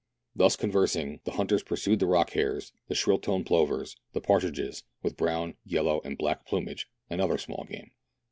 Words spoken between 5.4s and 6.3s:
yellow, and